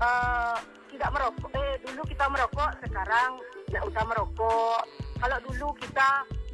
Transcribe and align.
eh, 0.00 0.56
tidak 0.90 1.10
merokok. 1.14 1.50
Eh 1.54 1.76
dulu 1.86 2.02
kita 2.08 2.24
merokok, 2.28 2.70
sekarang 2.82 3.30
tidak 3.68 3.82
usah 3.86 4.04
merokok. 4.08 4.80
Kalau 5.20 5.38
dulu 5.46 5.68
kita 5.78 6.08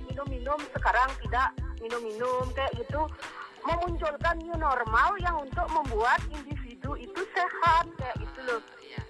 minum-minum, 0.06 0.60
sekarang 0.74 1.10
tidak 1.22 1.48
minum-minum 1.80 2.44
kayak 2.52 2.72
gitu. 2.76 3.02
Memunculkan 3.66 4.38
new 4.38 4.54
normal 4.54 5.18
yang 5.18 5.42
untuk 5.42 5.66
membuat 5.74 6.22
individu 6.30 6.94
itu 6.94 7.20
sehat 7.34 7.90
kayak 7.98 8.14
gitu 8.22 8.40
loh. 8.46 8.62
Iya. 8.78 9.02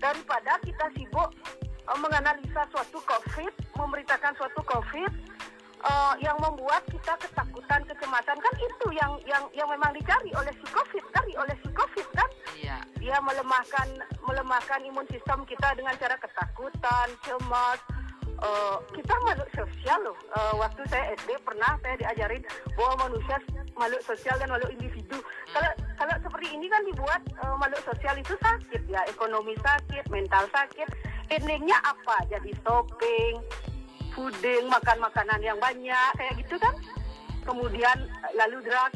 Daripada 0.00 0.56
kita 0.64 0.88
sibuk 0.96 1.36
eh, 1.68 1.98
menganalisa 2.00 2.64
suatu 2.72 3.04
COVID, 3.04 3.52
memberitakan 3.76 4.32
suatu 4.40 4.64
COVID 4.64 5.12
eh, 5.84 6.14
yang 6.24 6.40
membuat 6.40 6.80
kita 6.88 7.12
ketakutan, 7.20 7.84
kecemasan 7.84 8.38
kan 8.40 8.54
itu 8.56 8.86
yang 8.96 9.12
yang 9.28 9.44
yang 9.52 9.68
memang 9.68 9.92
dicari 9.92 10.32
oleh 10.32 10.52
si 10.56 10.64
COVID, 10.72 11.04
cari 11.12 11.19
dia 13.10 13.18
melemahkan 13.26 13.88
melemahkan 14.22 14.78
imun 14.86 15.02
sistem 15.10 15.42
kita 15.42 15.74
dengan 15.74 15.98
cara 15.98 16.14
ketakutan, 16.14 17.10
cemas. 17.26 17.82
Eh, 18.38 18.76
kita 18.94 19.14
makhluk 19.26 19.50
sosial 19.50 19.98
loh. 20.06 20.14
Eh, 20.14 20.54
waktu 20.54 20.86
saya 20.86 21.18
SD 21.18 21.34
pernah 21.42 21.74
saya 21.82 21.98
diajarin 21.98 22.38
bahwa 22.78 23.10
manusia 23.10 23.42
makhluk 23.74 23.98
sosial 24.06 24.38
dan 24.38 24.54
makhluk 24.54 24.70
individu. 24.78 25.18
Kalau 25.50 25.70
kalau 25.98 26.14
seperti 26.22 26.54
ini 26.54 26.70
kan 26.70 26.86
dibuat 26.86 27.18
eh, 27.34 27.56
makhluk 27.58 27.82
sosial 27.82 28.14
itu 28.14 28.34
sakit 28.38 28.82
ya, 28.86 29.02
ekonomi 29.10 29.58
sakit, 29.58 30.06
mental 30.06 30.46
sakit. 30.54 30.86
Endingnya 31.34 31.82
apa? 31.82 32.22
Jadi 32.30 32.54
shopping, 32.62 33.42
fooding, 34.14 34.70
makan 34.70 35.02
makanan 35.02 35.42
yang 35.42 35.58
banyak 35.58 36.10
kayak 36.14 36.38
gitu 36.38 36.54
kan. 36.62 36.78
Kemudian 37.42 38.06
lalu 38.38 38.62
drug 38.62 38.92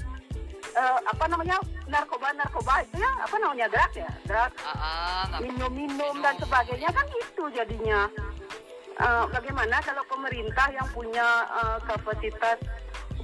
eh, 0.79 0.99
apa 1.03 1.25
namanya 1.27 1.59
narkoba 1.87 2.29
narkoba. 2.33 2.81
Itu 2.83 2.97
ya 2.99 3.11
apa 3.21 3.37
namanya 3.39 3.67
drug 3.69 3.93
ya? 3.95 4.11
Drug. 4.25 4.53
Ah, 4.63 4.69
ah, 4.71 5.23
nggak- 5.29 5.41
minum-minum 5.45 6.15
dan 6.23 6.35
sebagainya. 6.39 6.89
Kan 6.91 7.07
itu 7.13 7.45
jadinya. 7.53 8.01
Eh, 8.95 9.25
bagaimana 9.27 9.83
kalau 9.83 10.07
pemerintah 10.07 10.71
yang 10.71 10.87
punya 10.95 11.27
eh, 11.51 11.79
kapasitas 11.83 12.59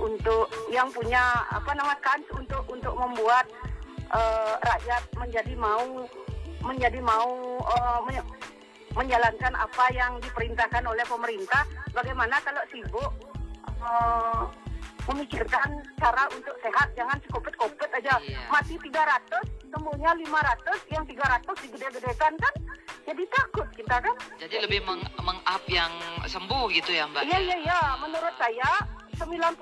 untuk 0.00 0.50
yang 0.72 0.90
punya 0.90 1.20
apa 1.46 1.70
nama 1.76 1.94
kans 2.02 2.26
untuk 2.34 2.66
untuk 2.66 2.90
membuat 2.98 3.46
eh, 4.10 4.54
rakyat 4.66 5.02
menjadi 5.14 5.54
mau 5.54 6.02
menjadi 6.60 6.98
mau 6.98 7.30
eh, 7.62 7.98
menye- 8.02 8.28
menjalankan 8.98 9.54
apa 9.54 9.84
yang 9.94 10.18
diperintahkan 10.18 10.82
oleh 10.82 11.06
pemerintah. 11.06 11.62
Bagaimana 11.94 12.42
kalau 12.42 12.66
sibuk 12.74 13.12
eh, 13.78 14.42
memikirkan 15.10 15.68
cara 15.98 16.24
untuk 16.30 16.54
sehat 16.62 16.88
jangan 16.94 17.18
sekopet-kopet 17.26 17.90
aja. 17.98 18.14
Iya. 18.22 18.38
mati 18.48 18.74
300 18.78 19.70
sembuhnya 19.70 20.10
500 20.18 20.94
yang 20.94 21.04
300 21.06 21.62
digede-gedekan 21.66 22.32
kan 22.38 22.54
jadi 23.10 23.22
takut 23.26 23.66
kita 23.74 23.96
kan. 23.98 24.14
Jadi 24.38 24.56
lebih 24.62 24.80
meng, 24.86 25.02
meng-up 25.18 25.64
yang 25.66 25.90
sembuh 26.30 26.70
gitu 26.70 26.94
ya 26.94 27.10
Mbak? 27.10 27.22
iya 27.26 27.38
iya 27.42 27.56
iya. 27.58 27.80
Menurut 27.98 28.34
saya 28.38 28.70
99 29.18 29.58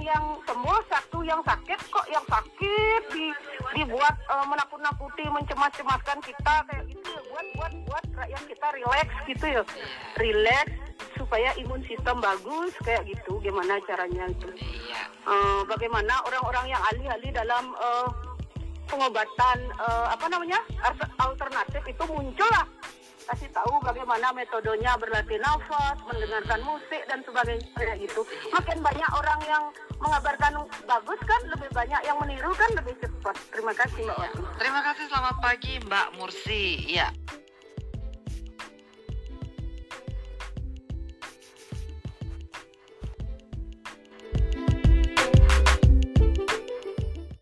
yang 0.00 0.24
sembuh 0.48 0.78
satu 0.88 1.20
yang 1.22 1.44
sakit 1.44 1.80
kok 1.92 2.06
yang 2.08 2.24
sakit? 2.26 3.02
Di, 3.12 3.26
dibuat 3.76 4.16
eh, 4.16 4.46
menakut-nakuti 4.48 5.24
mencemas-cemaskan 5.28 6.18
kita 6.24 6.54
kayak 6.72 6.84
gitu 6.88 7.08
ya. 7.10 7.20
Buat 7.28 7.46
buat 7.58 7.72
buat 7.84 8.04
rakyat 8.16 8.42
kita 8.48 8.66
rileks 8.72 9.14
gitu 9.28 9.46
ya. 9.46 9.62
Rileks 10.16 10.89
supaya 11.30 11.54
imun 11.62 11.78
sistem 11.86 12.18
bagus 12.18 12.74
kayak 12.82 13.06
gitu 13.06 13.38
gimana 13.38 13.78
caranya 13.86 14.26
itu 14.26 14.50
Iya. 14.58 15.06
Eh, 15.30 15.62
bagaimana 15.70 16.10
orang-orang 16.26 16.74
yang 16.74 16.82
ahli-ahli 16.90 17.30
dalam 17.30 17.70
eh, 17.70 18.08
pengobatan 18.90 19.62
eh, 19.62 20.06
apa 20.10 20.26
namanya 20.26 20.58
alternatif 21.22 21.86
itu 21.86 22.02
muncul 22.10 22.50
lah 22.50 22.66
kasih 23.30 23.46
tahu 23.54 23.78
bagaimana 23.86 24.34
metodenya 24.34 24.98
berlatih 24.98 25.38
nafas, 25.38 25.94
mendengarkan 26.02 26.66
musik 26.66 26.98
dan 27.06 27.22
sebagainya 27.22 27.62
kayak 27.78 28.02
gitu. 28.02 28.26
Makin 28.50 28.82
banyak 28.82 29.10
orang 29.14 29.38
yang 29.46 29.64
mengabarkan 30.02 30.66
bagus 30.82 31.20
kan, 31.22 31.38
lebih 31.46 31.70
banyak 31.70 32.00
yang 32.02 32.18
meniru 32.18 32.50
kan 32.58 32.74
lebih 32.74 32.98
cepat. 32.98 33.38
Terima 33.54 33.70
kasih 33.70 34.02
Mbak 34.02 34.18
Wati. 34.18 34.40
Terima 34.58 34.80
kasih 34.82 35.04
selamat 35.06 35.36
pagi 35.38 35.78
Mbak 35.78 36.06
Mursi. 36.18 36.64
Iya. 36.90 37.14